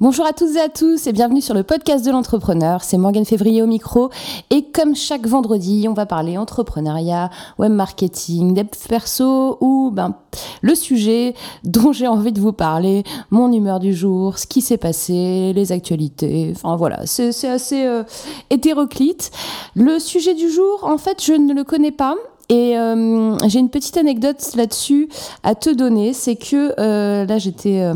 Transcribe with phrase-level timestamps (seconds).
[0.00, 2.82] Bonjour à toutes et à tous et bienvenue sur le podcast de l'entrepreneur.
[2.82, 4.08] C'est Morgane Février au micro
[4.48, 10.14] et comme chaque vendredi, on va parler entrepreneuriat, web marketing, dev perso ou ben
[10.62, 11.34] le sujet
[11.64, 15.70] dont j'ai envie de vous parler, mon humeur du jour, ce qui s'est passé, les
[15.70, 16.54] actualités.
[16.56, 18.02] Enfin voilà, c'est assez euh,
[18.48, 19.30] hétéroclite.
[19.74, 22.16] Le sujet du jour, en fait, je ne le connais pas.
[22.50, 25.08] Et euh, j'ai une petite anecdote là-dessus
[25.44, 27.94] à te donner, c'est que euh, là j'étais euh,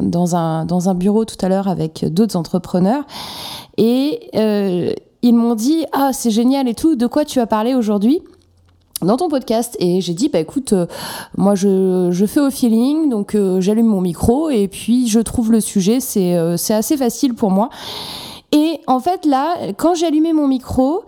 [0.00, 3.04] dans, un, dans un bureau tout à l'heure avec d'autres entrepreneurs.
[3.78, 4.28] Et
[5.22, 8.20] ils m'ont dit ah c'est génial et tout, de quoi tu vas parler aujourd'hui?
[9.02, 9.76] Dans ton podcast.
[9.78, 10.74] Et j'ai dit bah écoute
[11.36, 13.08] moi je, je, fais au feeling.
[13.08, 16.00] Donc j'allume mon micro et puis je trouve le sujet.
[16.00, 17.68] C'est c'est assez facile pour moi
[18.52, 21.04] et en fait là quand j'ai allumé mon micro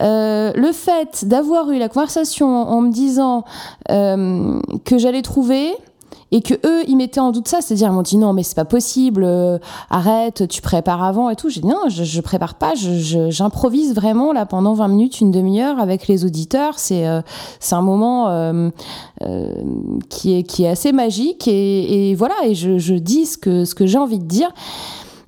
[0.00, 3.44] euh, le fait d'avoir eu la conversation en me disant
[3.90, 5.74] euh, que j'allais trouver
[6.32, 8.54] et que eux ils mettaient en doute ça c'est-à-dire ils m'ont dit non mais c'est
[8.54, 9.58] pas possible euh,
[9.90, 11.50] arrête tu prépares avant et tout.
[11.50, 15.78] J'ai dit non je, je prépare pas j'improvise vraiment là pendant 20 minutes une demi-heure
[15.78, 16.78] avec les auditeurs.
[16.78, 18.70] C'est un moment
[20.08, 23.74] qui est qui est assez magique et, voilà et je, je, dis ce que ce
[23.74, 24.50] que j'ai envie de dire.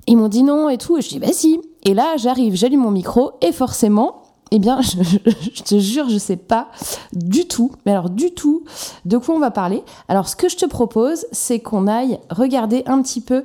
[0.07, 1.61] Ils m'ont dit non et tout et je dis bah si.
[1.83, 4.22] Et là j'arrive j'allume mon micro et forcément
[4.55, 6.67] eh bien, je, te jure, je sais pas
[7.11, 8.63] du tout, mais alors du tout,
[9.03, 9.83] de quoi on va parler.
[10.07, 13.41] Alors, ce que je te propose, c'est qu'on aille regarder un petit peu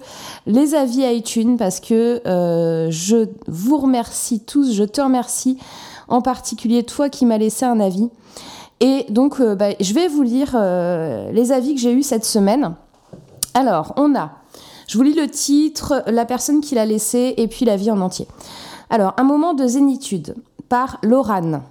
[0.47, 5.57] les avis iTunes parce que euh, je vous remercie tous, je te remercie
[6.09, 8.11] en particulier toi qui m'as laissé un avis.
[8.81, 12.27] Et donc, euh, bah, je vais vous lire euh, les avis que j'ai eus cette
[12.27, 12.75] semaine.
[13.55, 14.33] Alors, on a,
[14.87, 18.03] je vous lis le titre, la personne qui l'a laissé et puis la vie en
[18.03, 18.29] entier.
[18.91, 20.35] Alors, un moment de zénitude
[20.69, 21.63] par Lorane.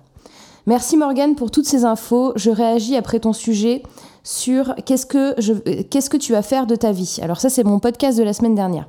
[0.66, 2.34] Merci Morgane pour toutes ces infos.
[2.36, 3.84] Je réagis après ton sujet
[4.24, 7.20] sur qu'est-ce que, tu vas faire de ta vie.
[7.22, 8.88] Alors ça, c'est mon podcast de la semaine dernière.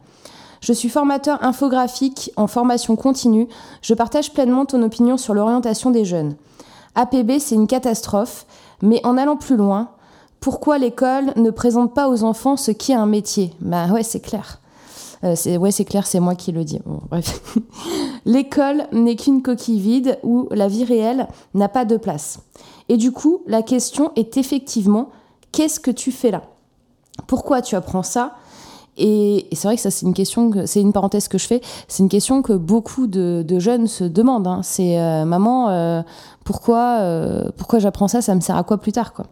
[0.61, 3.47] Je suis formateur infographique en formation continue.
[3.81, 6.35] Je partage pleinement ton opinion sur l'orientation des jeunes.
[6.97, 8.47] APB, c'est une catastrophe,
[8.83, 9.91] mais en allant plus loin,
[10.41, 13.53] pourquoi l'école ne présente pas aux enfants ce qui est un métier?
[13.61, 14.59] Bah ouais, c'est clair.
[15.25, 16.81] Euh, c'est, ouais, c'est clair, c'est moi qui le dis.
[18.25, 22.41] L'école n'est qu'une coquille vide où la vie réelle n'a pas de place.
[22.89, 25.11] Et du coup, la question est effectivement,
[25.53, 26.43] qu'est-ce que tu fais là?
[27.27, 28.37] Pourquoi tu apprends ça?
[28.97, 31.61] Et, c'est vrai que ça, c'est une question, que, c'est une parenthèse que je fais,
[31.87, 34.47] c'est une question que beaucoup de, jeunes se demandent.
[34.47, 34.61] Hein.
[34.63, 36.03] C'est euh, maman, euh,
[36.45, 37.01] pourquoi,
[37.57, 38.23] pourquoi j'apprends ça?
[38.23, 39.27] Ça me sert à quoi plus tard quoi?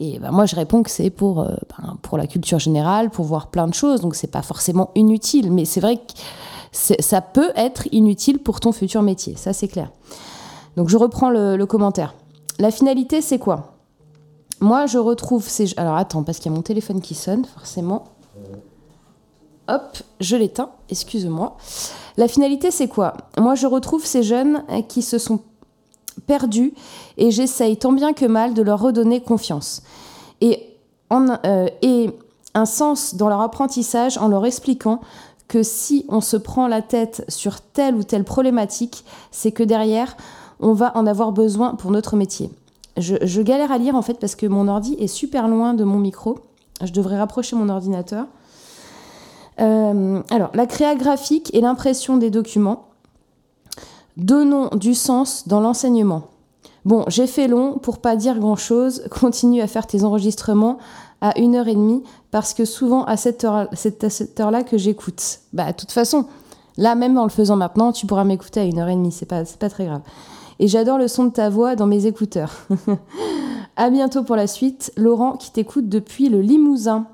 [0.00, 3.24] Et ben moi, je réponds que c'est pour, euh, ben, pour la culture générale, pour
[3.24, 4.00] voir plein de choses.
[4.00, 5.50] Donc, c'est pas forcément inutile.
[5.50, 6.12] Mais c'est vrai que
[6.72, 9.34] ça peut être inutile pour ton futur métier.
[9.36, 9.90] Ça, c'est clair.
[10.76, 12.14] Donc, je reprends le, commentaire.
[12.60, 13.74] La finalité, c'est quoi?
[14.60, 15.76] Moi, je retrouve ces.
[15.76, 18.04] Alors, attends, parce qu'il y a mon téléphone qui sonne, forcément.
[19.66, 21.56] Hop, je l'éteins, excuse-moi.
[22.16, 23.14] La finalité, c'est quoi?
[23.36, 25.40] Moi, je retrouve ces jeunes qui se sont
[26.28, 26.74] perdus
[27.16, 29.82] et j'essaye tant bien que mal de leur redonner confiance.
[30.40, 30.76] Et,
[31.10, 32.10] euh, et
[32.54, 35.00] un sens dans leur apprentissage en leur expliquant
[35.48, 40.16] que si on se prend la tête sur telle ou telle problématique, c'est que derrière,
[40.60, 42.50] on va en avoir besoin pour notre métier.
[42.98, 45.98] Je, galère à lire en fait parce que mon ordi est super loin de mon
[45.98, 46.40] micro.
[46.82, 48.26] Je devrais rapprocher mon ordinateur.
[49.60, 52.87] Euh, alors, la créa graphique et l'impression des documents.
[54.18, 56.24] Donnons du sens dans l'enseignement.
[56.84, 59.04] Bon, j'ai fait long pour pas dire grand chose.
[59.20, 60.78] Continue à faire tes enregistrements
[61.20, 62.02] à une heure et demie
[62.32, 65.38] parce que souvent à cette heure, à cette heure-là que j'écoute.
[65.52, 66.26] Bah, de toute façon,
[66.76, 69.12] là même en le faisant maintenant, tu pourras m'écouter à une heure et demie.
[69.12, 70.02] C'est pas, pas très grave.
[70.58, 72.66] Et j'adore le son de ta voix dans mes écouteurs.
[73.76, 74.92] à bientôt pour la suite.
[74.96, 77.06] Laurent qui t'écoute depuis le Limousin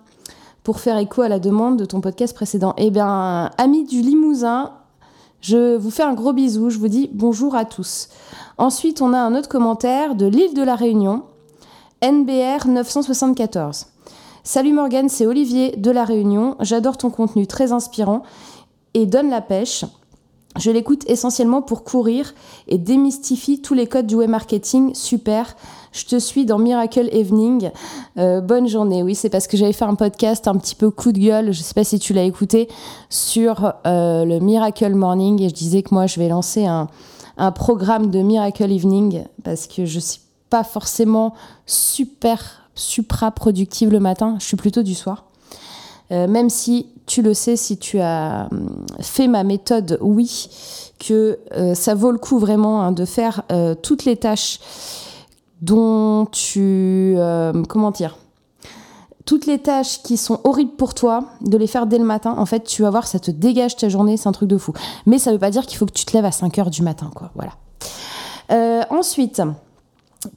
[0.63, 2.73] pour faire écho à la demande de ton podcast précédent.
[2.79, 4.73] Eh bien, ami du Limousin,
[5.45, 8.09] je vous fais un gros bisou, je vous dis bonjour à tous.
[8.57, 11.25] Ensuite, on a un autre commentaire de l'île de la Réunion,
[12.03, 13.89] NBR 974.
[14.43, 16.57] Salut Morgane, c'est Olivier de la Réunion.
[16.61, 18.23] J'adore ton contenu très inspirant
[18.95, 19.85] et donne la pêche.
[20.57, 22.33] Je l'écoute essentiellement pour courir
[22.69, 24.95] et démystifie tous les codes du web marketing.
[24.95, 25.57] Super.
[25.91, 27.71] Je te suis dans Miracle Evening.
[28.19, 29.03] Euh, bonne journée.
[29.03, 31.53] Oui, c'est parce que j'avais fait un podcast un petit peu coup de gueule.
[31.53, 32.69] Je sais pas si tu l'as écouté
[33.09, 36.89] sur euh, le Miracle Morning et je disais que moi je vais lancer un,
[37.37, 40.21] un programme de Miracle Evening parce que je suis
[40.51, 41.35] pas forcément
[41.67, 44.37] super supra productive le matin.
[44.39, 45.25] Je suis plutôt du soir.
[46.13, 50.49] Euh, même si tu le sais, si tu as hum, fait ma méthode, oui,
[50.99, 54.61] que euh, ça vaut le coup vraiment hein, de faire euh, toutes les tâches
[55.61, 57.17] dont tu...
[57.69, 58.19] comment dire
[59.25, 62.47] toutes les tâches qui sont horribles pour toi, de les faire dès le matin, en
[62.47, 64.73] fait, tu vas voir, ça te dégage ta journée, c'est un truc de fou.
[65.07, 66.83] Mais ça veut pas dire qu'il faut que tu te lèves à 5 heures du
[66.83, 67.31] matin, quoi.
[67.35, 67.53] Voilà.
[68.53, 69.41] Euh, ensuite,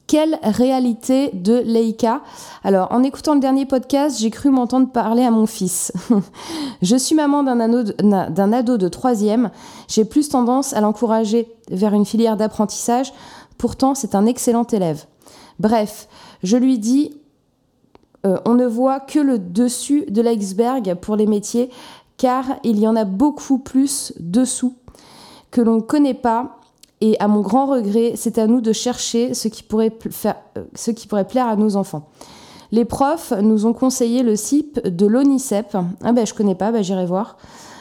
[0.07, 2.21] quelle réalité de Leica?
[2.63, 5.91] Alors, en écoutant le dernier podcast, j'ai cru m'entendre parler à mon fils.
[6.81, 9.51] je suis maman d'un ado de troisième.
[9.87, 13.13] J'ai plus tendance à l'encourager vers une filière d'apprentissage.
[13.57, 15.05] Pourtant, c'est un excellent élève.
[15.59, 16.07] Bref,
[16.43, 17.17] je lui dis,
[18.25, 21.69] euh, on ne voit que le dessus de l'iceberg pour les métiers,
[22.17, 24.75] car il y en a beaucoup plus dessous
[25.51, 26.56] que l'on ne connaît pas
[27.01, 30.63] et à mon grand regret, c'est à nous de chercher ce qui, pourrait faire, euh,
[30.75, 32.09] ce qui pourrait plaire à nos enfants.
[32.71, 35.77] Les profs nous ont conseillé le CIP de l'ONICEP.
[36.03, 37.37] Ah ben je connais pas, ben j'irai voir.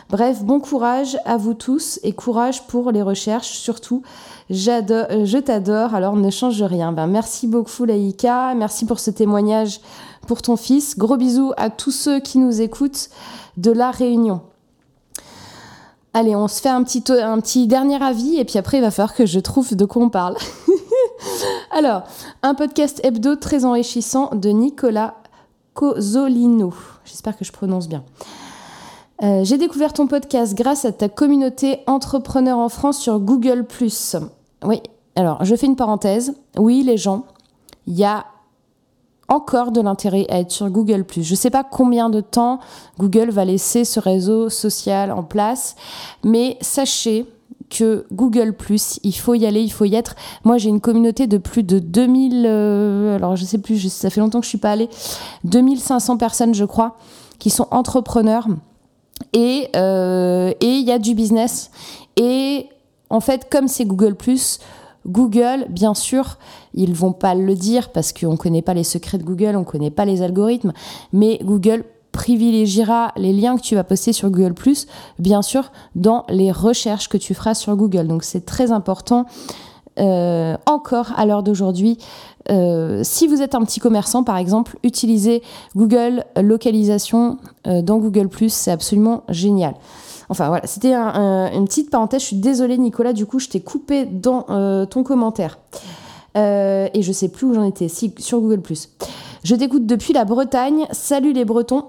[0.08, 4.02] Bref, bon courage à vous tous et courage pour les recherches surtout.
[4.50, 6.92] Je t'adore, alors ne change rien.
[6.92, 9.80] Ben, merci beaucoup Laïka, merci pour ce témoignage
[10.28, 10.96] pour ton fils.
[10.96, 13.08] Gros bisous à tous ceux qui nous écoutent
[13.56, 14.42] de la Réunion.
[16.18, 18.90] Allez, on se fait un petit, un petit dernier avis et puis après il va
[18.90, 20.34] falloir que je trouve de quoi on parle.
[21.72, 22.04] Alors,
[22.42, 25.16] un podcast hebdo très enrichissant de Nicolas
[25.74, 26.72] Cosolino.
[27.04, 28.02] J'espère que je prononce bien.
[29.22, 33.66] Euh, j'ai découvert ton podcast grâce à ta communauté entrepreneur en France sur Google⁇
[34.64, 34.80] Oui,
[35.16, 36.32] alors je fais une parenthèse.
[36.56, 37.26] Oui, les gens,
[37.86, 38.24] il y a
[39.28, 42.60] encore de l'intérêt à être sur Google⁇ Je ne sais pas combien de temps
[42.98, 45.76] Google va laisser ce réseau social en place,
[46.24, 47.26] mais sachez
[47.68, 48.54] que Google⁇
[49.02, 50.14] il faut y aller, il faut y être.
[50.44, 54.20] Moi, j'ai une communauté de plus de 2000, euh, alors je sais plus, ça fait
[54.20, 54.88] longtemps que je suis pas allée,
[55.44, 56.96] 2500 personnes, je crois,
[57.38, 58.46] qui sont entrepreneurs.
[59.32, 61.70] Et euh, il y a du business.
[62.16, 62.68] Et
[63.10, 64.14] en fait, comme c'est Google⁇
[65.06, 66.36] Google, bien sûr,
[66.76, 69.60] ils vont pas le dire parce qu'on ne connaît pas les secrets de Google, on
[69.60, 70.72] ne connaît pas les algorithmes,
[71.12, 74.52] mais Google privilégiera les liens que tu vas poster sur Google⁇
[75.18, 78.06] bien sûr, dans les recherches que tu feras sur Google.
[78.06, 79.26] Donc c'est très important.
[79.98, 81.96] Euh, encore à l'heure d'aujourd'hui,
[82.50, 85.42] euh, si vous êtes un petit commerçant, par exemple, utilisez
[85.74, 89.74] Google localisation euh, dans Google⁇ c'est absolument génial.
[90.28, 92.22] Enfin voilà, c'était une petite parenthèse.
[92.22, 95.58] Je suis désolée Nicolas, du coup je t'ai coupé dans ton commentaire.
[96.36, 98.60] Euh, et je sais plus où j'en étais, sur Google⁇
[99.44, 100.86] Je t'écoute depuis la Bretagne.
[100.92, 101.84] Salut les Bretons.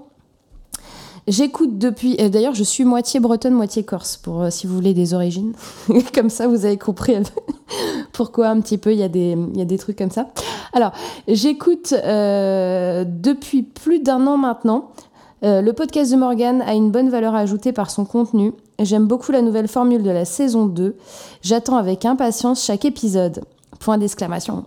[1.27, 2.15] J'écoute depuis.
[2.21, 5.53] Euh, d'ailleurs, je suis moitié bretonne, moitié corse, pour si vous voulez des origines.
[6.13, 7.15] comme ça, vous avez compris
[8.13, 10.29] pourquoi un petit peu il y, a des, trucs comme ça.
[10.71, 10.93] Alors,
[11.27, 14.91] j'écoute depuis plus d'un an maintenant.
[15.43, 18.53] Euh, le podcast de Morgan a une bonne valeur ajoutée par son contenu.
[18.79, 20.95] J'aime beaucoup la nouvelle formule de la saison 2.
[21.41, 23.43] J'attends avec impatience chaque épisode.
[23.79, 24.65] Point d'exclamation.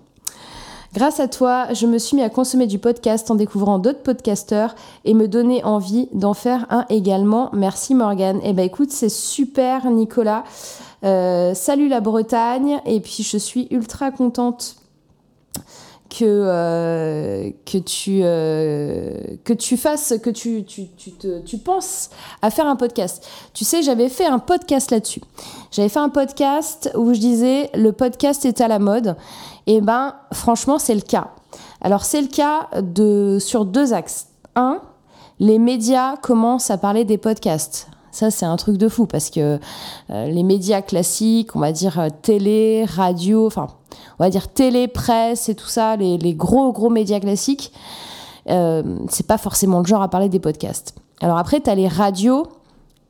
[0.93, 4.75] Grâce à toi, je me suis mis à consommer du podcast en découvrant d'autres podcasteurs
[5.05, 7.51] et me donner envie d'en faire un également.
[7.53, 8.41] Merci Morgan.
[8.43, 10.43] Eh ben écoute, c'est super Nicolas.
[11.05, 14.77] Euh, salut la Bretagne et puis je suis ultra contente
[16.11, 22.11] que, euh, que, tu, euh, que tu fasses, que tu, tu, tu, te, tu penses
[22.43, 23.27] à faire un podcast.
[23.55, 25.23] Tu sais, j'avais fait un podcast là-dessus.
[25.71, 29.17] J'avais fait un podcast où je disais le podcast est à la mode.
[29.67, 31.29] Et ben, franchement, c'est le cas.
[31.81, 34.27] Alors, c'est le cas de, sur deux axes.
[34.57, 34.83] Un,
[35.39, 37.89] les médias commencent à parler des podcasts.
[38.13, 39.59] Ça, c'est un truc de fou parce que
[40.11, 43.69] euh, les médias classiques, on va dire télé, radio, enfin,
[44.19, 47.73] on va dire télé, presse et tout ça, les, gros, gros médias classiques,
[48.49, 50.95] euh, c'est pas forcément le genre à parler des podcasts.
[51.21, 52.47] Alors après, tu as les radios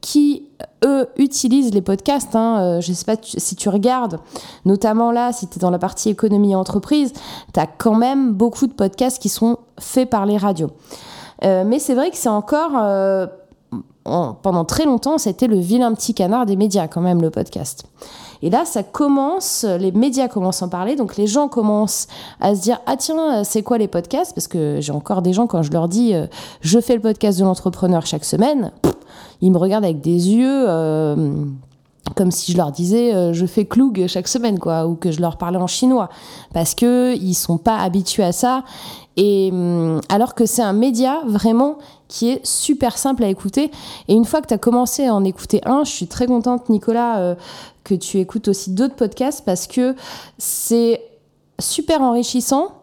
[0.00, 0.48] qui,
[0.84, 2.34] eux, utilisent les podcasts.
[2.34, 2.60] Hein.
[2.60, 4.18] Euh, je sais pas si tu regardes,
[4.64, 7.12] notamment là, si tu es dans la partie économie et entreprise,
[7.52, 10.70] tu as quand même beaucoup de podcasts qui sont faits par les radios.
[11.44, 12.72] Euh, mais c'est vrai que c'est encore
[14.04, 17.84] pendant très longtemps, c'était le vilain petit canard des médias, quand même, le podcast.
[18.42, 22.08] Et là, ça commence, les médias commencent à en parler, donc les gens commencent
[22.40, 24.34] à se dire Ah, tiens, c'est quoi les podcasts?
[24.34, 26.26] Parce que j'ai encore des gens, quand je leur dis euh,
[26.62, 28.72] Je fais le podcast de l'entrepreneur chaque semaine,
[29.42, 30.64] ils me regardent avec des yeux.
[30.68, 31.44] Euh,
[32.16, 35.20] comme si je leur disais euh, je fais Klug chaque semaine quoi ou que je
[35.20, 36.08] leur parlais en chinois
[36.52, 38.64] parce que ils sont pas habitués à ça
[39.16, 41.76] et hum, alors que c'est un média vraiment
[42.08, 43.70] qui est super simple à écouter.
[44.08, 46.68] Et une fois que tu as commencé à en écouter un, je suis très contente,
[46.68, 47.34] Nicolas, euh,
[47.84, 49.94] que tu écoutes aussi d'autres podcasts parce que
[50.38, 51.02] c'est
[51.58, 52.79] super enrichissant.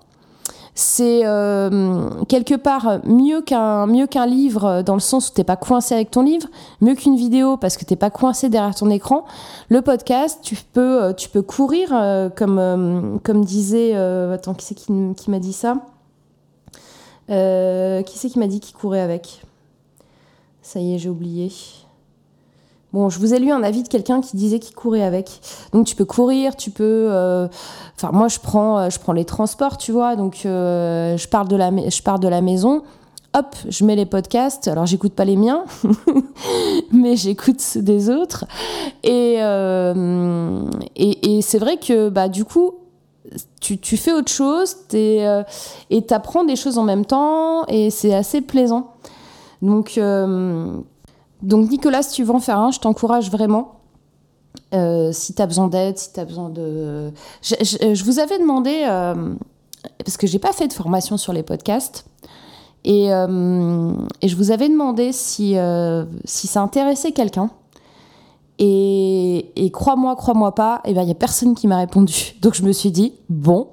[0.79, 3.88] C'est euh, quelque part mieux qu'un
[4.27, 6.48] livre dans le sens où t'es pas coincé avec ton livre,
[6.81, 9.25] mieux qu'une vidéo parce que t'es pas coincé derrière ton écran.
[9.69, 11.89] Le podcast, tu peux euh, tu courir
[12.36, 15.77] comme disait attends qui c'est qui, qui m'a dit ça?
[17.31, 19.41] Euh, qui c'est qui m'a dit qu'il courait avec?
[20.62, 21.51] Ça y est, j'ai oublié.
[22.94, 25.41] Bon, je vous ai lu un avis de quelqu'un qui disait qu'il courait avec.
[25.74, 26.84] Donc tu peux courir, tu peux.
[27.12, 27.48] euh,
[27.96, 30.15] Enfin, moi je prends, je prends les transports, tu vois.
[30.15, 32.84] Donc euh, je pars de la, je de la maison.
[33.34, 34.67] Hop, je mets les podcasts.
[34.67, 35.65] Alors j'écoute pas les miens,
[36.91, 38.46] mais j'écoute ceux des autres.
[39.03, 40.62] Et euh,
[40.96, 42.74] et, c'est vrai que bah du coup.
[43.60, 45.44] Tu, tu fais autre chose euh,
[45.89, 48.94] et tu apprends des choses en même temps et c'est assez plaisant.
[49.62, 50.72] Donc, euh,
[51.41, 53.74] donc Nicolas, si tu veux en faire un, je t'encourage vraiment.
[54.74, 57.12] Euh, si tu as besoin d'aide, si tu as besoin de...
[57.41, 59.34] Je, vous avais demandé, euh,
[60.03, 62.06] parce que j'ai pas fait de formation sur les podcasts,
[62.84, 63.91] et, euh,
[64.24, 65.56] je vous avais demandé si,
[66.25, 67.50] ça intéressait quelqu'un.
[68.60, 72.36] Et, crois-moi, crois-moi pas, il ben, y a personne qui m'a répondu.
[72.41, 73.67] Donc je me suis dit, bon,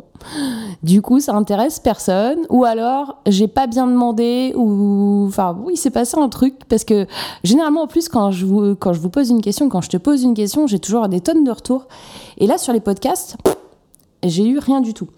[0.83, 2.39] du coup, ça intéresse personne.
[2.51, 5.27] Ou alors, j'ai pas bien demandé, ou.
[5.29, 6.55] Enfin, oui, il s'est passé un truc.
[6.69, 7.07] Parce que
[7.43, 9.97] généralement, en plus, quand je, vous, quand je vous pose une question, quand je te
[9.97, 11.87] pose une question, j'ai toujours des tonnes de retours.
[12.39, 13.37] Et là, sur les podcasts,
[14.23, 15.09] j'ai eu rien du tout.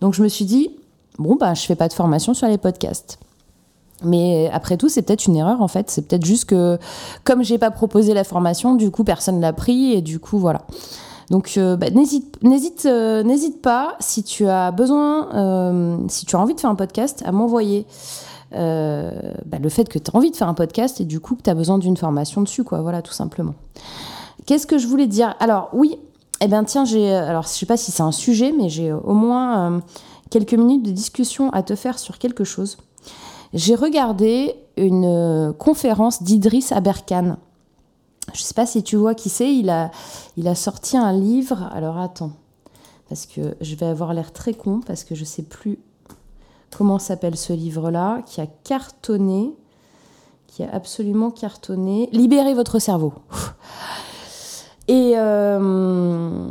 [0.00, 0.70] Donc je me suis dit,
[1.18, 3.18] bon, bah, je fais pas de formation sur les podcasts.
[4.02, 5.90] Mais après tout, c'est peut-être une erreur en fait.
[5.90, 6.78] C'est peut-être juste que,
[7.24, 10.62] comme j'ai pas proposé la formation, du coup, personne l'a pris et du coup, voilà.
[11.30, 16.54] Donc, euh, bah, euh, n'hésite pas si tu as besoin, euh, si tu as envie
[16.54, 17.86] de faire un podcast, à m'envoyer
[18.52, 21.42] bah, le fait que tu as envie de faire un podcast et du coup que
[21.42, 22.80] tu as besoin d'une formation dessus, quoi.
[22.80, 23.54] Voilà, tout simplement.
[24.46, 25.34] Qu'est-ce que je voulais dire?
[25.40, 25.98] Alors, oui,
[26.40, 27.12] eh bien, tiens, j'ai.
[27.12, 29.82] Alors, je sais pas si c'est un sujet, mais j'ai au moins
[30.30, 32.78] quelques minutes de discussion à te faire sur quelque chose.
[33.52, 37.36] J'ai regardé une conférence d'Idriss Aberkan.
[38.32, 39.54] Je sais pas si tu vois qui c'est.
[39.54, 41.68] Il a, sorti un livre.
[41.72, 42.32] Alors attends,
[43.08, 45.78] parce que je vais avoir l'air très con parce que je sais plus
[46.76, 49.54] comment s'appelle ce livre-là qui a cartonné,
[50.46, 52.08] qui a absolument cartonné.
[52.12, 53.14] Libérez votre cerveau.
[54.88, 56.46] Et, euh,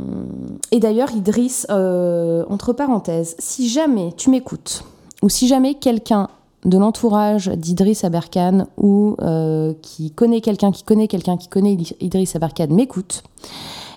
[0.70, 4.84] et d'ailleurs, Idriss, euh, entre parenthèses, si jamais tu m'écoutes,
[5.22, 6.28] ou si jamais quelqu'un
[6.64, 12.34] de l'entourage d'Idriss Aberkan ou euh, qui connaît quelqu'un qui connaît quelqu'un qui connaît Idriss
[12.34, 13.22] Aberkan m'écoute,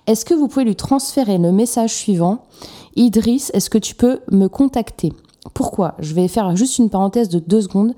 [0.08, 2.40] est-ce que vous pouvez lui transférer le message suivant?
[2.96, 5.14] Idriss, est-ce que tu peux me contacter?
[5.54, 5.96] Pourquoi?
[6.00, 7.94] Je vais faire juste une parenthèse de deux secondes.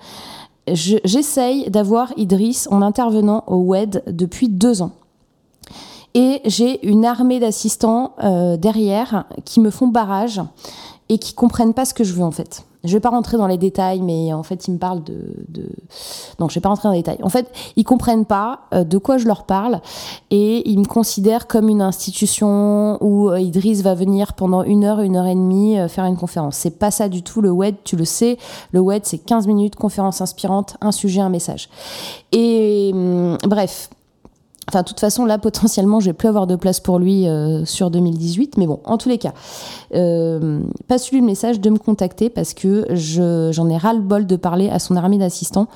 [0.72, 4.92] Je- J'essaye d'avoir Idriss en intervenant au WED depuis deux ans.
[6.14, 10.42] Et j'ai une armée d'assistants euh, derrière qui me font barrage
[11.10, 12.64] et qui comprennent pas ce que je veux en fait.
[12.84, 15.36] Je vais pas rentrer dans les détails, mais en fait, ils me parlent de.
[15.50, 15.70] de...
[16.40, 17.20] Non, je vais pas rentrer dans les détails.
[17.22, 19.82] En fait, ils comprennent pas euh, de quoi je leur parle
[20.32, 25.02] et ils me considèrent comme une institution où euh, Idriss va venir pendant une heure,
[25.02, 26.56] une heure et demie euh, faire une conférence.
[26.56, 27.42] C'est pas ça du tout.
[27.42, 28.38] Le WED, tu le sais,
[28.72, 31.70] le WED, c'est 15 minutes, conférence inspirante, un sujet, un message.
[32.32, 33.90] Et hum, bref,
[34.72, 37.66] Enfin, de toute façon, là, potentiellement, je vais plus avoir de place pour lui euh,
[37.66, 38.56] sur 2018.
[38.56, 39.34] Mais bon, en tous les cas,
[39.94, 44.70] euh, passe-lui le message de me contacter parce que je- j'en ai ras-le-bol de parler
[44.70, 45.68] à son armée d'assistants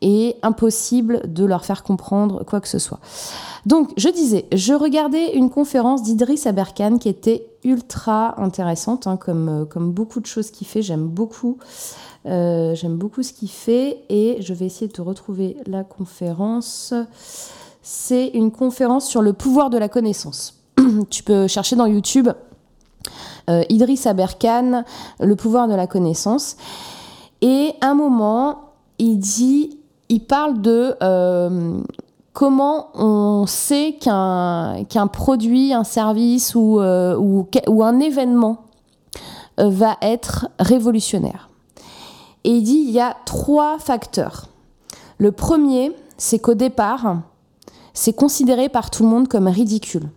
[0.00, 3.00] et impossible de leur faire comprendre quoi que ce soit.
[3.66, 9.48] Donc, je disais, je regardais une conférence d'Idriss Aberkan qui était ultra intéressante, hein, comme,
[9.50, 10.80] euh, comme beaucoup de choses qu'il fait.
[10.80, 11.58] J'aime beaucoup,
[12.24, 16.94] j'aime beaucoup ce qu'il fait et je vais essayer de retrouver la conférence.
[17.90, 20.60] C'est une conférence sur le pouvoir de la connaissance.
[21.10, 22.28] tu peux chercher dans YouTube
[23.48, 24.84] euh, Idriss Aberkan,
[25.20, 26.58] le pouvoir de la connaissance.
[27.40, 29.78] Et à un moment, il dit,
[30.10, 31.80] il parle de euh,
[32.34, 37.16] comment on sait qu'un produit, un service ou, euh,
[37.80, 38.64] un événement
[39.56, 41.48] va être révolutionnaire.
[42.44, 44.44] Et il dit, il y a trois facteurs.
[45.16, 47.22] Le premier, c'est qu'au départ,
[47.98, 50.08] c'est considéré par tout le monde comme ridicule.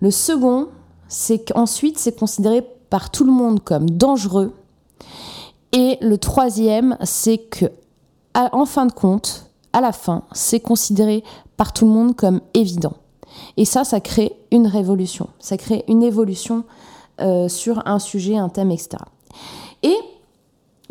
[0.00, 0.68] Le second,
[1.06, 4.54] c'est qu'ensuite, c'est considéré par tout le monde comme dangereux.
[5.72, 7.66] Et le troisième, c'est que,
[8.34, 11.22] en fin de compte, à la fin, c'est considéré
[11.58, 12.94] par tout le monde comme évident.
[13.58, 15.28] Et ça, ça crée une révolution.
[15.40, 16.64] Ça crée une évolution
[17.20, 18.96] euh, sur un sujet, un thème, etc.
[19.82, 19.96] Et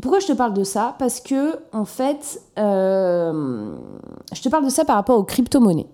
[0.02, 0.96] pourquoi je te parle de ça?
[1.00, 3.76] Parce que, en fait, euh,
[4.34, 5.88] je te parle de ça par rapport aux crypto-monnaies.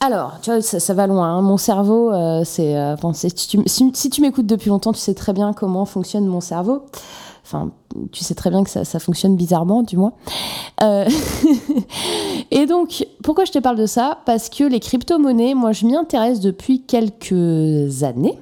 [0.00, 1.28] Alors, tu vois, ça, va loin.
[1.28, 1.42] hein.
[1.42, 2.76] Mon cerveau, euh, c'est.
[2.76, 6.82] euh, si tu, m'écoutes depuis longtemps, tu sais très bien comment fonctionne mon cerveau.
[7.44, 7.70] Enfin,
[8.12, 10.12] tu sais très bien que ça, ça fonctionne bizarrement, du moins.
[12.50, 14.18] Et donc, pourquoi je te parle de ça?
[14.26, 18.38] Parce que les crypto-monnaies, moi, je m'y intéresse depuis quelques années.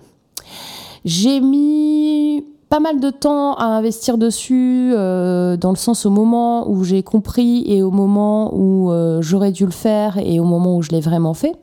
[1.05, 6.71] J'ai mis pas mal de temps à investir dessus, euh, dans le sens au moment
[6.71, 10.79] où j'ai compris et au moment où euh, j'aurais dû le faire et au moment
[10.79, 11.55] où je l'ai vraiment fait.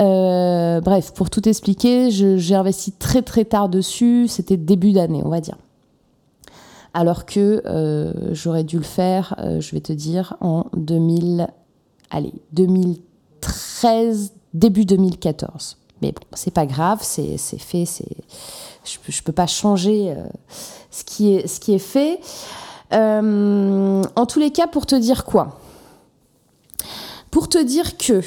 [0.00, 5.30] Euh, bref, pour tout expliquer, j'ai investi très très tard dessus, c'était début d'année, on
[5.30, 5.56] va dire.
[6.92, 7.62] Alors que
[8.32, 11.48] j'aurais dû le faire, je vais te dire, en 2000,
[12.10, 15.78] allez, 2013, début 2014.
[16.02, 18.04] Mais bon, c'est pas grave, c'est fait, c'est
[18.84, 20.24] je ne peux pas changer euh,
[20.90, 22.20] ce, qui est, ce qui est fait.
[22.92, 25.60] Euh, en tous les cas, pour te dire quoi?
[27.30, 28.20] Pour te dire que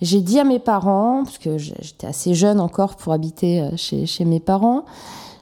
[0.00, 4.24] j'ai dit à mes parents, parce que j'étais assez jeune encore pour habiter euh, chez,
[4.24, 4.84] mes parents,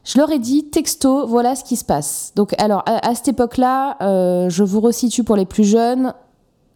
[0.04, 2.32] je leur ai dit texto, voilà ce qui se passe.
[2.36, 6.14] Donc, alors, à, cette époque-là, euh, je vous resitue pour les plus jeunes,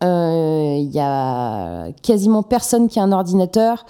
[0.03, 3.85] euh, il y a quasiment personne qui a un ordinateur.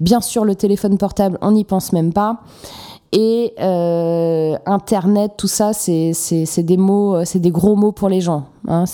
[0.00, 2.40] Bien sûr, le téléphone portable, on n'y pense même pas.
[3.14, 6.14] Et euh, Internet, tout ça, c'est
[6.62, 8.46] des mots, euh, c'est des gros mots pour les gens.
[8.66, 8.84] Hein.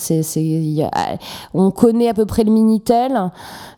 [1.53, 3.31] On connaît à peu près le Minitel.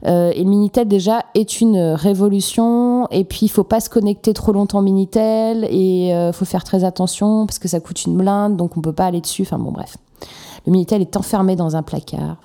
[0.08, 3.08] Euh, et le Minitel, déjà, est une révolution.
[3.12, 5.68] Et puis, il faut pas se connecter trop longtemps Minitel.
[5.70, 8.94] Et il faut faire très attention parce que ça coûte une blinde, donc on peut
[8.94, 9.44] pas aller dessus.
[9.44, 9.98] Enfin, bon, bref.
[10.66, 12.38] Le Minitel est enfermé dans un placard.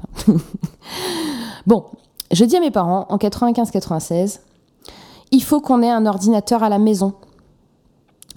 [1.66, 1.84] bon,
[2.30, 4.40] je dis à mes parents, en 95-96,
[5.30, 7.14] il faut qu'on ait un ordinateur à la maison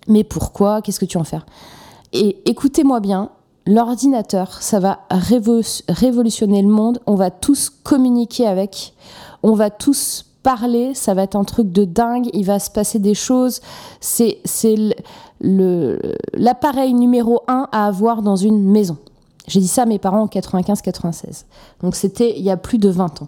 [0.09, 0.81] mais pourquoi?
[0.81, 1.39] Qu'est-ce que tu en fais
[2.11, 3.29] Et écoutez-moi bien,
[3.65, 6.99] l'ordinateur, ça va révolutionner le monde.
[7.05, 8.93] On va tous communiquer avec.
[9.43, 10.93] On va tous parler.
[10.95, 12.29] Ça va être un truc de dingue.
[12.33, 13.61] Il va se passer des choses.
[14.01, 14.39] C'est
[15.39, 18.97] l'appareil numéro un à avoir dans une maison.
[19.47, 21.45] J'ai dit ça à mes parents en 95-96.
[21.81, 23.27] Donc c'était il y a plus de 20 ans.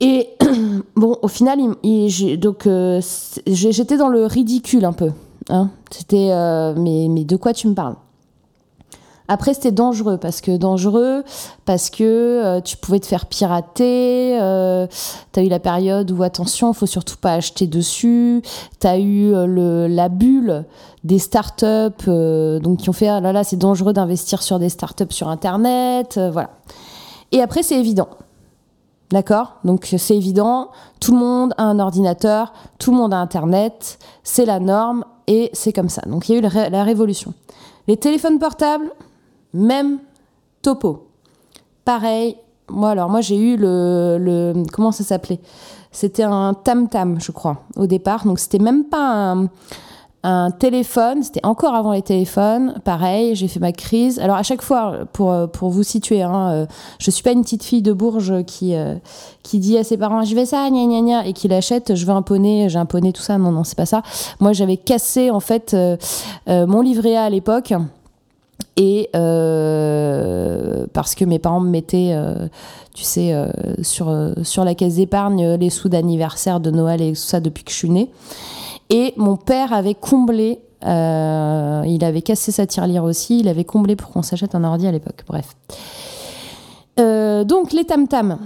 [0.00, 0.28] Et
[0.96, 1.58] bon, au final,
[2.38, 3.00] donc euh,
[3.46, 5.10] j'étais dans le ridicule un peu.
[5.48, 5.70] Hein.
[5.90, 7.96] C'était euh, mais, de quoi tu me parles?
[9.30, 11.22] Après, c'était dangereux parce que dangereux
[11.66, 14.38] parce que euh, tu pouvais te faire pirater.
[14.40, 14.86] Euh,
[15.32, 18.40] tu as eu la période où attention, faut surtout pas acheter dessus.
[18.80, 20.64] Tu as eu la bulle
[21.04, 25.04] des startups donc qui ont fait ah là là, c'est dangereux d'investir sur des startups
[25.10, 26.50] sur internet, voilà.
[27.30, 28.08] Et après, c'est évident.
[29.10, 29.54] D'accord?
[29.64, 34.44] Donc c'est évident, tout le monde a un ordinateur, tout le monde a Internet, c'est
[34.44, 36.02] la norme et c'est comme ça.
[36.06, 37.32] Donc il y a eu la, révolution.
[37.86, 38.90] Les téléphones portables,
[39.54, 39.98] même
[40.60, 41.06] topo.
[41.86, 42.36] Pareil,
[42.68, 45.40] moi alors moi j'ai eu le, le comment ça s'appelait?
[45.90, 48.26] C'était un tam tam, je crois, au départ.
[48.26, 49.48] Donc c'était même pas un
[50.24, 54.18] un téléphone, c'était encore avant les téléphones, pareil, j'ai fait ma crise.
[54.18, 56.66] Alors à chaque fois, pour, pour vous situer, hein, euh,
[56.98, 58.96] je suis pas une petite fille de Bourges qui, euh,
[59.44, 62.04] qui dit à ses parents je vais ça, gna gna gna, et qui l'achète, je
[62.04, 63.38] veux un poney, j'ai un poney, tout ça.
[63.38, 64.02] Non, non, c'est pas ça.
[64.40, 65.96] Moi j'avais cassé en fait euh,
[66.66, 67.72] mon livret A à l'époque.
[68.76, 69.08] Et
[70.92, 72.16] parce que mes parents me mettaient,
[72.94, 73.34] tu sais,
[73.82, 77.72] sur, sur la caisse d'épargne les sous d'anniversaire de Noël et tout ça depuis que
[77.72, 78.08] je suis née.
[78.90, 83.96] Et mon père avait comblé, euh, il avait cassé sa tirelire aussi, il avait comblé
[83.96, 85.24] pour qu'on s'achète un ordi à l'époque.
[85.26, 85.56] Bref.
[86.98, 88.38] Euh, donc les tam-tam.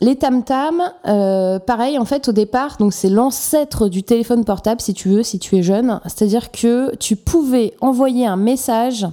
[0.00, 4.94] Les tam-tam, euh, pareil, en fait, au départ, donc c'est l'ancêtre du téléphone portable, si
[4.94, 6.00] tu veux, si tu es jeune.
[6.04, 9.06] C'est-à-dire que tu pouvais envoyer un message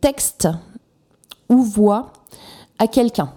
[0.00, 0.48] texte
[1.48, 2.12] ou voix
[2.78, 3.30] à quelqu'un.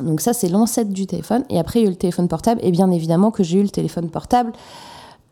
[0.00, 1.44] Donc ça, c'est l'ancêtre du téléphone.
[1.50, 2.60] Et après, il y a eu le téléphone portable.
[2.64, 4.52] Et bien évidemment que j'ai eu le téléphone portable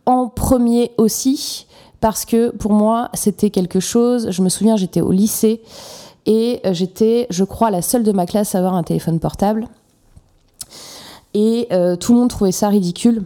[0.06, 1.66] en premier aussi,
[2.00, 4.30] parce que pour moi, c'était quelque chose.
[4.30, 5.62] Je me souviens, j'étais au lycée
[6.26, 9.68] et j'étais, je crois, la seule de ma classe à avoir un téléphone portable.
[11.34, 13.24] Et euh, tout le monde trouvait ça ridicule.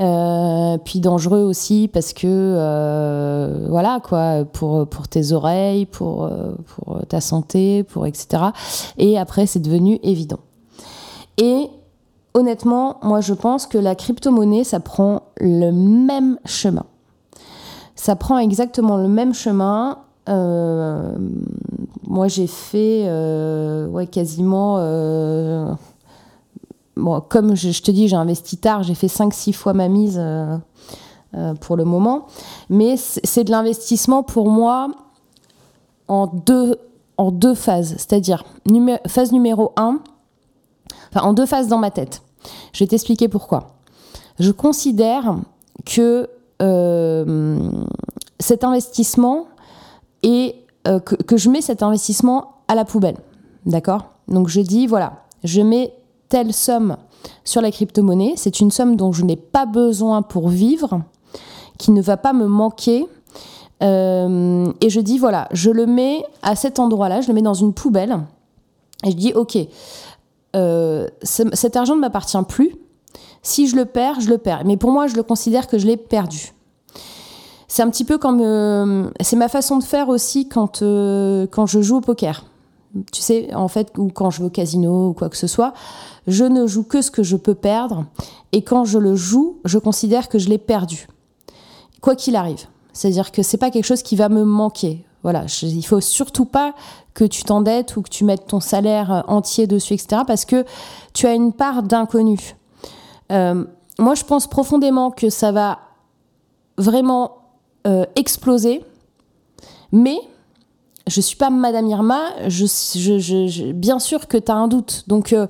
[0.00, 6.28] Euh, puis dangereux aussi parce que euh, voilà quoi pour pour tes oreilles pour
[6.66, 8.46] pour ta santé pour etc
[8.98, 10.40] et après c'est devenu évident
[11.38, 11.68] et
[12.34, 16.84] honnêtement, moi je pense que la crypto-monnaie, ça prend le même chemin.
[17.94, 19.98] Ça prend exactement le même chemin.
[20.28, 21.16] Euh,
[22.02, 24.76] moi j'ai fait euh, ouais, quasiment...
[24.78, 25.72] Euh,
[27.28, 30.22] comme je, te dis, j'ai investi tard, j'ai fait 5-6 fois ma mise
[31.60, 32.26] pour le moment.
[32.70, 34.88] Mais c'est de l'investissement pour moi
[36.06, 36.78] en deux,
[37.16, 38.44] en deux phases, c'est-à-dire
[39.08, 39.98] phase numéro 1,
[41.14, 42.22] enfin en deux phases dans ma tête.
[42.72, 43.74] Je vais t'expliquer pourquoi.
[44.38, 45.36] Je considère
[45.84, 46.28] que
[46.62, 47.70] euh,
[48.40, 49.46] cet investissement
[50.22, 53.16] et euh, que, je mets cet investissement à la poubelle.
[53.66, 54.10] D'accord?
[54.28, 55.94] Donc je dis, voilà, je mets
[56.28, 56.96] telle somme
[57.44, 58.34] sur la crypto-monnaie.
[58.36, 61.02] C'est une somme dont je n'ai pas besoin pour vivre,
[61.78, 63.06] qui ne va pas me manquer.
[63.82, 67.54] Euh, et je dis, voilà, je le mets à cet endroit-là, je le mets dans
[67.54, 68.18] une poubelle.
[69.04, 69.58] Et je dis, ok,
[70.54, 72.74] euh, cet argent ne m'appartient plus.
[73.42, 74.62] Si je le perds, je le perds.
[74.64, 76.52] Mais pour moi, je le considère que je l'ai perdu.
[77.68, 78.40] C'est un petit peu comme...
[78.40, 82.44] Euh, c'est ma façon de faire aussi quand, quand je joue au poker.
[83.12, 85.74] Tu sais, en fait, ou quand je vais au casino ou quoi que ce soit,
[86.26, 88.06] je ne joue que ce que je peux perdre.
[88.52, 91.08] Et quand je le joue, je considère que je l'ai perdu.
[92.00, 92.66] Quoi qu'il arrive.
[92.92, 95.04] C'est-à-dire que c'est pas quelque chose qui va me manquer.
[95.24, 96.74] Voilà, il faut surtout pas
[97.14, 100.22] que tu t'endettes ou que tu mettes ton salaire entier dessus, etc.
[100.26, 100.64] Parce que
[101.14, 102.56] tu as une part d'inconnu.
[103.32, 103.64] Euh,
[103.98, 105.78] moi, je pense profondément que ça va
[106.76, 107.38] vraiment
[107.86, 108.84] euh, exploser,
[109.92, 110.18] mais
[111.06, 115.04] je suis pas Madame Irma, je, bien sûr que tu as un doute.
[115.06, 115.46] Donc, je euh,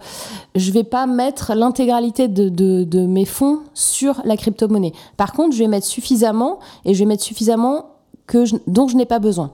[0.55, 4.93] je vais pas mettre l'intégralité de, mes fonds sur la crypto-monnaie.
[5.17, 7.87] Par contre, je vais mettre suffisamment et je vais mettre suffisamment
[8.27, 9.53] que dont je n'ai pas besoin.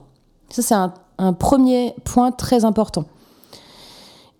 [0.51, 3.05] Ça, c'est un, premier point très important.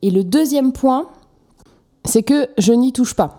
[0.01, 1.07] Et le deuxième point,
[2.05, 3.37] c'est que je n'y touche pas.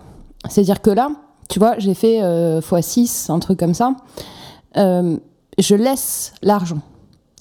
[0.48, 1.11] C'est-à-dire que là,
[1.48, 3.94] tu vois, j'ai fait x6, euh, un truc comme ça.
[4.76, 5.16] Euh,
[5.58, 6.78] je laisse l'argent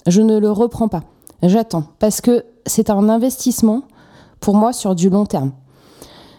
[0.06, 1.02] je ne le reprends pas.
[1.42, 3.82] J'attends parce que c'est un investissement
[4.40, 5.52] pour moi sur du long terme.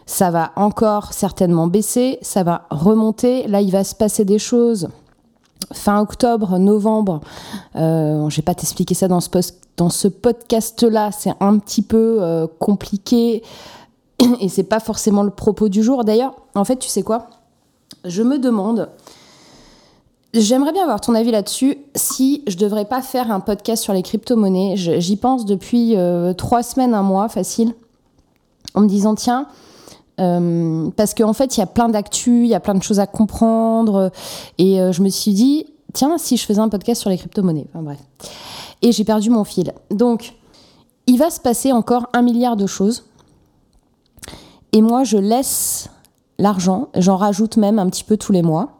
[0.05, 3.47] Ça va encore certainement baisser, ça va remonter.
[3.47, 4.89] Là, il va se passer des choses
[5.73, 7.21] fin octobre, novembre.
[7.75, 11.11] Euh, je vais pas t'expliquer ça dans ce, podcast-là.
[11.11, 13.43] C'est un petit peu euh, compliqué
[14.39, 16.03] et c'est pas forcément le propos du jour.
[16.03, 17.27] D'ailleurs, en fait, tu sais quoi?
[18.05, 18.89] Je me demande
[20.33, 21.77] J'aimerais bien avoir ton avis là-dessus.
[21.93, 26.63] Si je devrais pas faire un podcast sur les crypto-monnaies, j'y pense depuis euh, trois
[26.63, 27.75] semaines, un mois, facile,
[28.73, 29.45] en me disant tiens,
[30.19, 32.99] euh, parce qu'en fait il y a plein d'actu, il y a plein de choses
[32.99, 34.11] à comprendre,
[34.57, 37.67] et euh, je me suis dit tiens, si je faisais un podcast sur les crypto-monnaies,
[37.73, 37.99] enfin bref,
[38.81, 39.73] et j'ai perdu mon fil.
[39.91, 40.33] Donc
[41.07, 43.05] il va se passer encore un milliard de choses,
[44.71, 45.89] et moi je laisse
[46.39, 48.79] l'argent, j'en rajoute même un petit peu tous les mois.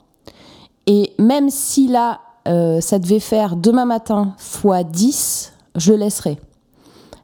[0.85, 6.37] Et même si là, euh, ça devait faire demain matin fois 10, je laisserai.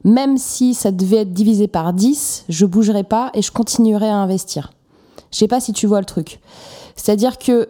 [0.03, 4.15] Même si ça devait être divisé par 10, je bougerai pas et je continuerai à
[4.15, 4.71] investir.
[5.31, 6.39] Je sais pas si tu vois le truc.
[6.95, 7.69] C'est-à-dire que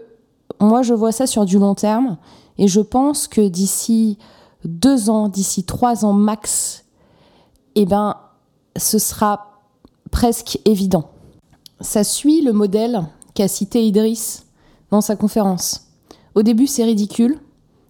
[0.59, 2.17] moi, je vois ça sur du long terme
[2.57, 4.17] et je pense que d'ici
[4.65, 6.85] deux ans, d'ici trois ans max,
[7.75, 8.15] eh ben,
[8.75, 9.61] ce sera
[10.11, 11.09] presque évident.
[11.81, 14.45] Ça suit le modèle qu'a cité Idriss
[14.91, 15.87] dans sa conférence.
[16.35, 17.39] Au début, c'est ridicule.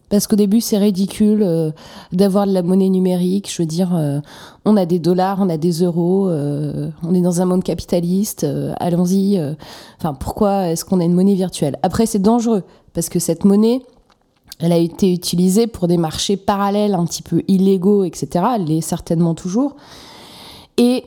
[0.09, 1.71] Parce qu'au début, c'est ridicule euh,
[2.11, 3.51] d'avoir de la monnaie numérique.
[3.51, 4.19] Je veux dire, euh,
[4.65, 8.45] on a des dollars, on a des euros, euh, on est dans un monde capitaliste.
[8.79, 9.39] Allons-y.
[9.97, 11.77] Enfin, pourquoi est-ce qu'on a une monnaie virtuelle?
[11.83, 13.81] Après, c'est dangereux parce que cette monnaie,
[14.59, 18.45] elle a été utilisée pour des marchés parallèles, un petit peu illégaux, etc.
[18.55, 19.75] Elle l'est certainement toujours.
[20.77, 21.05] Et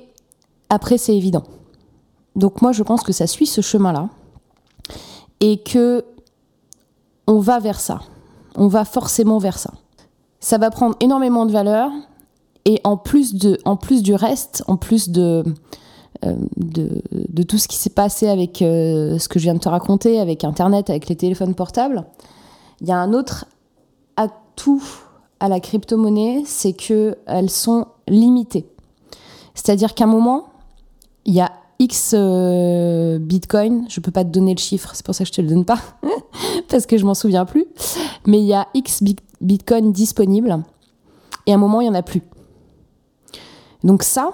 [0.71, 1.43] après, c'est évident.
[2.37, 4.09] Donc moi, je pense que ça suit ce chemin-là
[5.41, 6.05] et que
[7.27, 8.01] on va vers ça.
[8.57, 9.71] On va forcément vers ça.
[10.41, 11.91] Ça va prendre énormément de valeur
[12.65, 15.45] et en plus, de, en plus du reste, en plus de,
[16.25, 19.69] euh, de, tout ce qui s'est passé avec euh, ce que je viens de te
[19.69, 22.05] raconter, avec Internet, avec les téléphones portables,
[22.81, 23.47] il y a un autre
[24.17, 24.83] atout
[25.41, 28.67] à la crypto-monnaie, c'est qu'elles sont limitées.
[29.55, 30.47] C'est-à-dire qu'à un moment,
[31.25, 31.51] il y a
[31.83, 35.33] X euh, Bitcoin, je peux pas te donner le chiffre, c'est pour ça que je
[35.33, 35.81] te le donne pas,
[36.69, 37.67] parce que je m'en souviens plus,
[38.25, 39.03] mais il y a X
[39.41, 40.63] Bitcoin disponible,
[41.47, 42.23] et à un moment, il y en a plus.
[43.83, 44.31] Donc ça,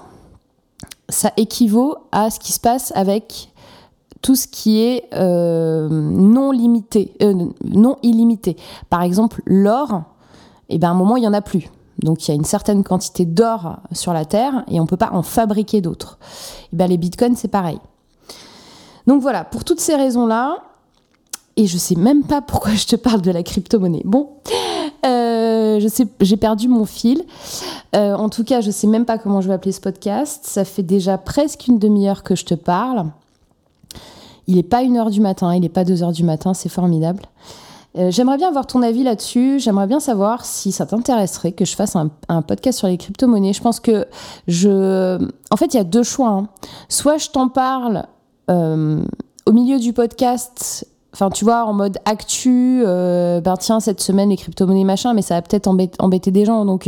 [1.09, 3.51] ça équivaut à ce qui se passe avec
[4.21, 7.33] tout ce qui est euh, non limité, euh,
[7.63, 8.57] non illimité.
[8.91, 10.03] Par exemple, l'or,
[10.69, 11.67] et eh ben à un moment, il y en a plus.
[12.03, 14.97] Donc il y a une certaine quantité d'or sur la Terre et on ne peut
[14.97, 16.17] pas en fabriquer d'autres.
[16.71, 17.79] Et ben, les bitcoins, c'est pareil.
[19.07, 20.57] Donc voilà, pour toutes ces raisons-là,
[21.57, 24.03] et je sais même pas pourquoi je te parle de la crypto-monnaie.
[24.05, 24.29] Bon,
[25.05, 25.85] euh,
[26.21, 27.23] j'ai perdu mon fil.
[27.95, 30.45] Euh, en tout cas, je sais même pas comment je vais appeler ce podcast.
[30.45, 33.07] Ça fait déjà presque une demi-heure que je te parle.
[34.47, 36.69] Il n'est pas une heure du matin, il n'est pas deux heures du matin, c'est
[36.69, 37.23] formidable.
[37.97, 39.59] Euh, j'aimerais bien avoir ton avis là-dessus.
[39.59, 43.53] J'aimerais bien savoir si ça t'intéresserait que je fasse un, podcast sur les crypto-monnaies.
[43.53, 44.05] Je pense que
[44.47, 45.17] je.
[45.51, 46.29] En fait, il y a deux choix.
[46.29, 46.47] Hein.
[46.87, 48.05] Soit je t'en parle
[48.49, 49.01] euh,
[49.45, 50.87] au milieu du podcast.
[51.13, 55.23] Enfin, tu vois, en mode actu, euh, ben tiens, cette semaine, les crypto-monnaies, machin, mais
[55.23, 56.65] ça va peut-être embêter, des gens.
[56.65, 56.87] Donc,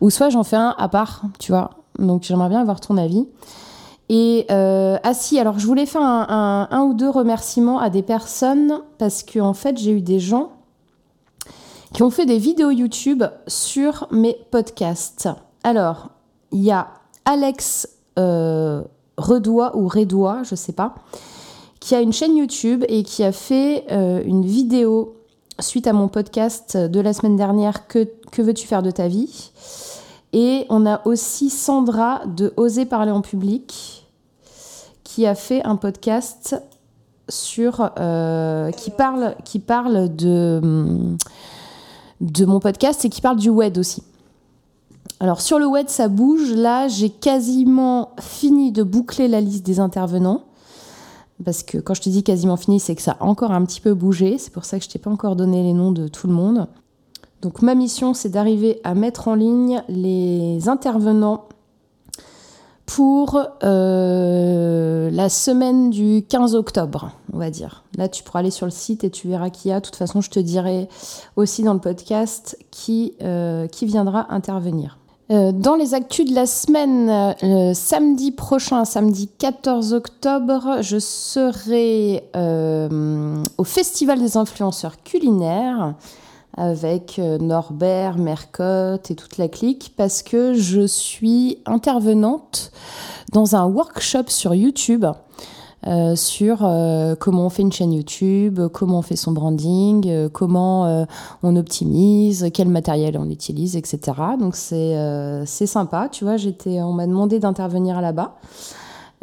[0.00, 1.70] ou soit j'en fais un à part, tu vois.
[1.98, 3.26] Donc, j'aimerais bien avoir ton avis.
[4.14, 8.82] Et euh, ah si, alors je voulais faire un, ou deux remerciements à des personnes
[8.98, 10.52] parce que en fait j'ai eu des gens
[11.94, 15.30] qui ont fait des vidéos YouTube sur mes podcasts.
[15.64, 16.10] Alors
[16.50, 16.88] il y a
[17.24, 18.82] Alex euh,
[19.16, 20.94] Redois ou Redois, je sais pas,
[21.80, 25.16] qui a une chaîne YouTube et qui a fait euh, une vidéo
[25.58, 29.52] suite à mon podcast de la semaine dernière Que, que veux-tu faire de ta vie?
[30.34, 34.01] Et on a aussi Sandra de Oser parler en public
[35.12, 36.56] qui a fait un podcast
[37.28, 40.58] sur euh, qui parle qui parle de
[42.22, 44.02] de mon podcast et qui parle du web aussi.
[45.20, 46.52] Alors sur le web ça bouge.
[46.54, 50.44] Là j'ai quasiment fini de boucler la liste des intervenants
[51.44, 53.82] parce que quand je te dis quasiment fini c'est que ça a encore un petit
[53.82, 54.38] peu bougé.
[54.38, 56.68] C'est pour ça que je t'ai pas encore donné les noms de tout le monde.
[57.42, 61.48] Donc ma mission, c'est d'arriver à mettre en ligne les intervenants
[62.86, 67.84] pour euh, la semaine du 15 octobre, on va dire.
[67.96, 69.80] Là, tu pourras aller sur le site et tu verras qui y a.
[69.80, 70.88] De toute façon, je te dirai
[71.36, 74.98] aussi dans le podcast qui, euh, qui viendra intervenir.
[75.30, 82.24] Euh, dans les actus de la semaine, samedi prochain, samedi 14 octobre, je serai
[83.56, 85.94] au Festival des influenceurs culinaires
[86.56, 92.72] avec euh, Norbert, Mercotte et toute la clique parce que je suis intervenante
[93.32, 95.06] dans un workshop sur YouTube
[95.86, 101.06] euh, sur euh, comment on fait une chaîne YouTube, comment on fait son branding, comment
[101.42, 103.98] on optimise, quel matériel on utilise, etc.
[104.38, 106.36] Donc c'est sympa, tu vois.
[106.66, 108.36] On m'a demandé d'intervenir là-bas.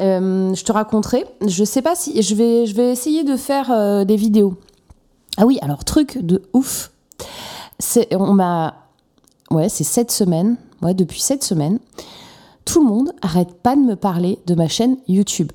[0.00, 1.24] je te raconterai.
[1.46, 4.54] Je sais pas si je vais je vais essayer de faire des vidéos.
[5.38, 6.90] Ah oui, alors truc de ouf
[8.12, 8.74] on m'a,
[9.50, 11.78] ouais, c'est cette semaine, ouais, depuis cette semaine,
[12.64, 15.52] tout le monde arrête pas de me parler de ma chaîne YouTube.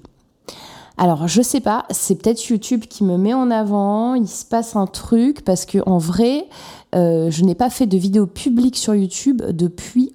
[0.97, 4.75] Alors, je sais pas, c'est peut-être YouTube qui me met en avant, il se passe
[4.75, 6.47] un truc, parce que en vrai,
[6.95, 10.13] euh, je n'ai pas fait de vidéo publique sur YouTube depuis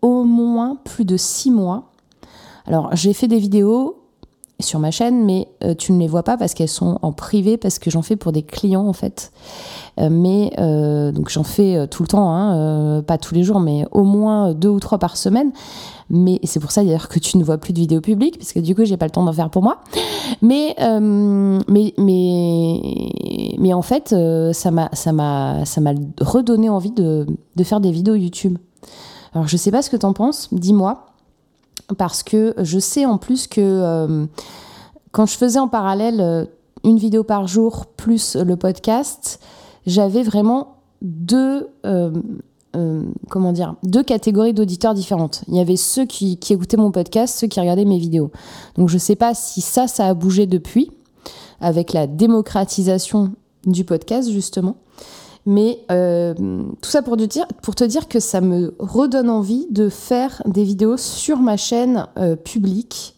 [0.00, 1.92] au moins plus de six mois.
[2.66, 3.98] Alors, j'ai fait des vidéos
[4.58, 7.58] sur ma chaîne, mais euh, tu ne les vois pas parce qu'elles sont en privé,
[7.58, 9.30] parce que j'en fais pour des clients en fait.
[10.00, 13.84] Euh, mais euh, donc j'en fais tout le temps, hein, pas tous les jours, mais
[13.92, 15.52] au moins deux ou trois par semaine.
[16.08, 18.60] Mais c'est pour ça d'ailleurs que tu ne vois plus de vidéos publiques, parce que
[18.60, 19.78] du coup j'ai pas le temps d'en faire pour moi.
[20.40, 22.80] Mais mais mais
[23.58, 24.14] mais en fait
[24.52, 28.56] ça m'a ça m'a ça m'a redonné envie de, de faire des vidéos YouTube.
[29.34, 31.06] Alors je sais pas ce que t'en penses, dis-moi
[31.94, 34.26] parce que je sais en plus que euh,
[35.12, 36.44] quand je faisais en parallèle euh,
[36.84, 39.40] une vidéo par jour plus le podcast,
[39.86, 42.10] j'avais vraiment deux, euh,
[43.82, 45.42] deux catégories d'auditeurs différentes.
[45.48, 48.30] Il y avait ceux qui, qui, écoutaient mon podcast, ceux qui regardaient mes vidéos.
[48.76, 50.90] Donc je ne sais pas si ça, ça a bougé depuis,
[51.60, 53.32] avec la démocratisation
[53.64, 54.76] du podcast justement.
[55.46, 56.34] Mais euh,
[56.82, 61.38] tout ça pour te, dire, que ça me redonne envie de faire des vidéos sur
[61.38, 63.14] ma chaîne euh, publique.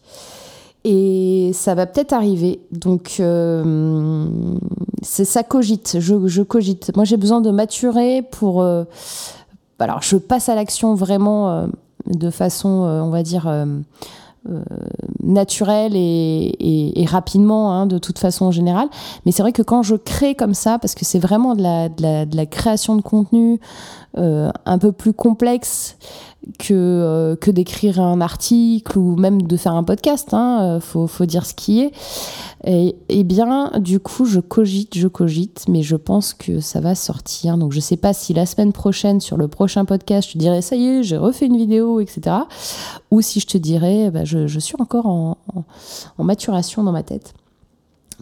[0.83, 2.61] Et ça va peut-être arriver.
[2.71, 4.25] Donc, euh,
[5.01, 5.97] ça cogite.
[5.99, 6.95] Je, cogite.
[6.95, 8.63] Moi, j'ai besoin de maturer pour.
[8.63, 11.67] alors, je passe à l'action vraiment
[12.05, 13.51] de façon, on va dire
[15.21, 18.87] naturel et, rapidement, hein, de toute façon en général.
[19.25, 21.89] Mais c'est vrai que quand je crée comme ça, parce que c'est vraiment de la,
[21.89, 23.59] de, la, création de contenu
[24.17, 25.97] euh, un peu plus complexe
[26.57, 31.25] que, euh, que d'écrire un article ou même de faire un podcast, hein, faut, faut
[31.25, 31.91] dire ce qui est.
[32.65, 36.93] Et, et, bien, du coup, je cogite, je cogite, mais je pense que ça va
[36.95, 37.57] sortir.
[37.57, 40.61] Donc, je sais pas si la semaine prochaine, sur le prochain podcast, je te dirais
[40.61, 42.35] ça y est, j'ai refait une vidéo, etc.
[43.11, 45.37] Ou si je te dirais, bah, je, suis encore en,
[46.17, 47.33] en, maturation dans ma tête.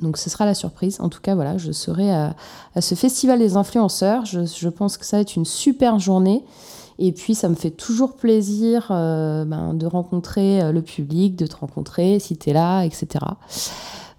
[0.02, 0.98] Donc, ce sera la surprise.
[1.02, 2.36] En tout cas, voilà, je serai à,
[2.76, 4.26] à ce festival des influenceurs.
[4.26, 6.44] Je, je, pense que ça va être une super journée.
[7.00, 11.46] Et puis, ça me fait toujours plaisir euh, ben, de rencontrer euh, le public, de
[11.46, 13.08] te rencontrer si tu es là, etc.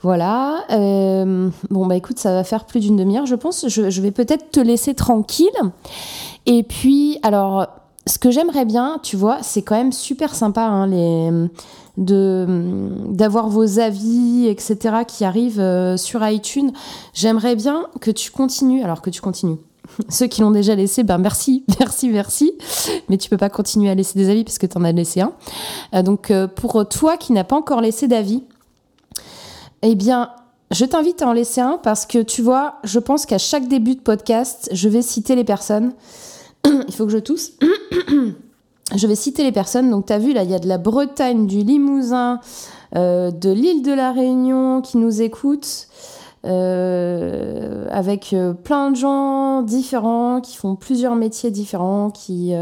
[0.01, 0.65] Voilà.
[0.71, 3.67] Euh, bon, bah écoute, ça va faire plus d'une demi-heure, je pense.
[3.69, 5.49] Je, vais peut-être te laisser tranquille.
[6.47, 7.67] Et puis, alors,
[8.07, 10.87] ce que j'aimerais bien, tu vois, c'est quand même super sympa hein,
[11.97, 12.47] de,
[13.09, 16.71] d'avoir vos avis, etc., qui arrivent sur iTunes.
[17.13, 19.59] J'aimerais bien que tu continues, alors que tu continues.
[20.09, 22.53] Ceux qui l'ont déjà laissé, ben merci, merci, merci.
[23.09, 25.21] Mais tu peux pas continuer à laisser des avis parce que tu en as laissé
[25.21, 25.33] un.
[25.95, 28.43] Euh, donc euh, pour toi qui n'as pas encore laissé d'avis,
[29.83, 30.31] eh bien,
[30.71, 33.95] je t'invite à en laisser un parce que tu vois, je pense qu'à chaque début
[33.95, 35.93] de podcast, je vais citer les personnes.
[36.65, 37.53] Il faut que je tousse.
[38.97, 39.91] je vais citer les personnes.
[39.91, 42.41] Donc, tu as vu, là, il y a de la Bretagne, du Limousin,
[42.97, 45.89] euh, de l'île de la Réunion qui nous écoutent.
[46.45, 52.53] Euh, avec euh, plein de gens différents qui font plusieurs métiers différents, qui,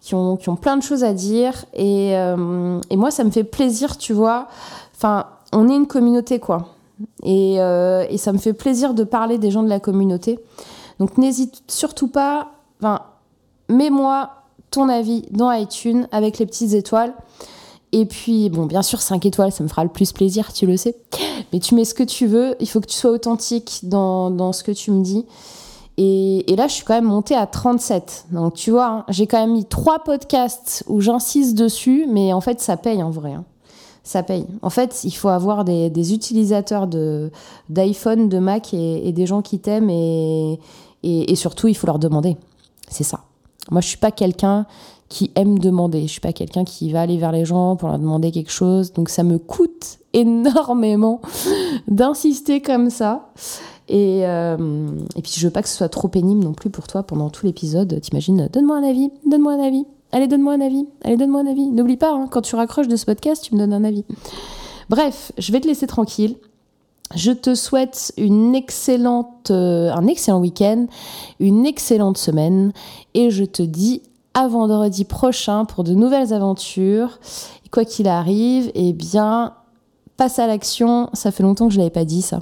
[0.00, 1.64] qui, ont, qui ont plein de choses à dire.
[1.74, 4.48] Et, et moi, ça me fait plaisir, tu vois.
[4.96, 6.68] Enfin, on est une communauté, quoi.
[7.22, 10.38] Et, et, ça me fait plaisir de parler des gens de la communauté.
[10.98, 12.48] Donc n'hésite surtout pas,
[12.80, 13.02] enfin,
[13.68, 14.30] mets-moi
[14.70, 17.14] ton avis dans iTunes avec les petites étoiles.
[17.92, 20.76] Et puis, bon, bien sûr, 5 étoiles, ça me fera le plus plaisir, tu le
[20.76, 20.96] sais.
[21.52, 24.52] Mais tu mets ce que tu veux, il faut que tu sois authentique dans, dans
[24.52, 25.24] ce que tu me dis.
[25.96, 28.26] Et, et, là, je suis quand même montée à 37.
[28.30, 32.40] Donc, tu vois, hein, j'ai quand même mis trois podcasts où j'insiste dessus, mais en
[32.40, 33.32] fait, ça paye en vrai.
[33.32, 33.44] Hein.
[34.04, 34.46] Ça paye.
[34.62, 36.86] En fait, il faut avoir des, des utilisateurs
[37.68, 40.60] d'iPhone, de, Mac et, et, des gens qui t'aiment et,
[41.02, 42.36] et surtout, il faut leur demander.
[42.88, 43.20] C'est ça.
[43.70, 44.66] Moi, je suis pas quelqu'un
[45.08, 46.02] qui aime demander.
[46.02, 48.92] Je suis pas quelqu'un qui va aller vers les gens pour leur demander quelque chose.
[48.92, 51.20] Donc ça me coûte énormément
[51.86, 53.30] d'insister comme ça.
[53.88, 56.86] Et, euh, et puis je veux pas que ce soit trop pénible non plus pour
[56.86, 58.00] toi pendant tout l'épisode.
[58.00, 59.84] T'imagines, donne-moi un avis, donne-moi un avis.
[60.12, 60.86] Allez, donne-moi un avis.
[61.04, 61.66] Allez, donne-moi un avis.
[61.66, 64.04] N'oublie pas, hein, quand tu raccroches de ce podcast, tu me donnes un avis.
[64.88, 66.36] Bref, je vais te laisser tranquille.
[67.14, 70.86] Je te souhaite euh, un excellent week-end,
[71.40, 72.72] une excellente semaine
[73.14, 74.02] et je te dis
[74.46, 77.18] vendredi prochain pour de nouvelles aventures.
[77.72, 79.54] Quoi qu'il arrive, eh bien,
[80.16, 81.10] passe à l'action.
[81.12, 82.40] Ça fait longtemps que je l'avais pas dit ça.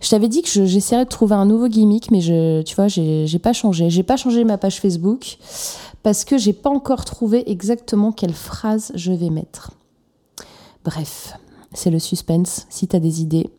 [0.00, 3.38] Je t'avais dit que j'essaierais de trouver un nouveau gimmick, mais je, tu vois, j'ai
[3.42, 3.90] pas changé.
[3.90, 5.38] J'ai pas changé ma page Facebook
[6.02, 9.72] parce que j'ai pas encore trouvé exactement quelle phrase je vais mettre.
[10.84, 11.36] Bref,
[11.72, 12.66] c'est le suspense.
[12.68, 13.50] Si tu as des idées,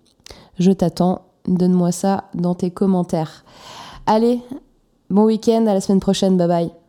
[0.59, 1.21] je t'attends.
[1.47, 3.43] Donne-moi ça dans tes commentaires.
[4.05, 4.41] Allez,
[5.09, 6.37] bon week-end, à la semaine prochaine.
[6.37, 6.84] Bye bye.